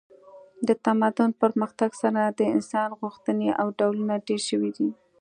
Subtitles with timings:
[0.67, 4.89] د تمدن پرمختګ سره د انسان غوښتنې او ډولونه ډیر شوي دي